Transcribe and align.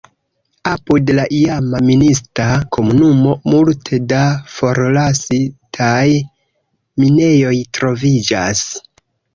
Apud 0.69 1.11
la 1.19 1.25
iama 1.39 1.81
minista 1.89 2.47
komunumo 2.77 3.35
multe 3.53 4.01
da 4.15 4.25
forlasitaj 4.57 6.03
minejoj 7.05 7.57
troviĝas. 7.79 8.69